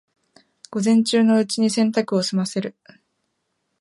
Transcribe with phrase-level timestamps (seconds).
[0.71, 2.75] 午前中のうちに洗濯を済ませる